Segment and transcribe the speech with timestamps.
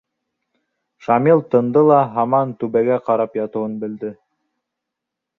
[1.07, 4.11] Шамил тынды ла һаман түбәгә ҡарап ятыуын белде.